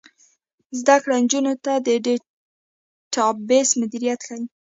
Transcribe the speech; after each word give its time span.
زده 0.79 0.95
کړه 1.03 1.15
نجونو 1.23 1.53
ته 1.63 1.73
د 1.85 1.87
ډیټابیس 2.05 3.69
مدیریت 3.81 4.19
ښيي. 4.27 4.43